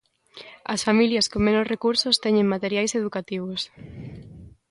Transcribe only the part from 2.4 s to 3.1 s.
materiais